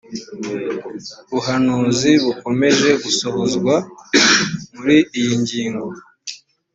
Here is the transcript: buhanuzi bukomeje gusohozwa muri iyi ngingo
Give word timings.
buhanuzi 1.31 2.11
bukomeje 2.23 2.89
gusohozwa 3.03 3.73
muri 4.75 4.97
iyi 5.19 5.33
ngingo 5.41 5.87